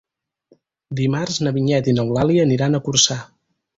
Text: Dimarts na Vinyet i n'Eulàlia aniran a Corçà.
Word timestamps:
Dimarts 0.99 1.37
na 1.47 1.53
Vinyet 1.57 1.91
i 1.91 1.95
n'Eulàlia 1.99 2.47
aniran 2.47 2.79
a 2.79 2.81
Corçà. 2.89 3.19